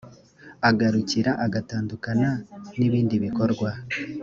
agarukira 0.69 1.31
agatandukana 1.45 2.29
n 2.77 2.79
ibindi 2.87 3.15
bikorwa 3.25 3.69